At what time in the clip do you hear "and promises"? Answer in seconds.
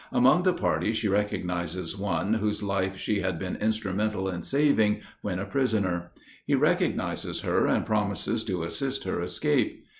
7.67-8.43